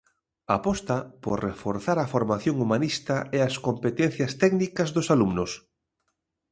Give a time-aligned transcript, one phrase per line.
[0.57, 5.51] Aposta por reforzar a formación humanista e as competencias técnicas dos alumnos.